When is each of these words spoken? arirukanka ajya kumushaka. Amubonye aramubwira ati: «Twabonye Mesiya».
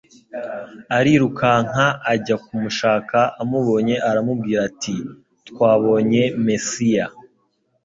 arirukanka 0.97 1.83
ajya 2.13 2.35
kumushaka. 2.45 3.17
Amubonye 3.41 3.95
aramubwira 4.09 4.59
ati: 4.69 4.95
«Twabonye 5.47 6.23
Mesiya». 6.45 7.05